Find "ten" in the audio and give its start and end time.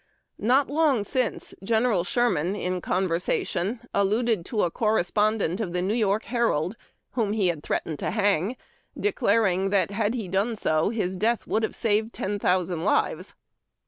12.13-12.39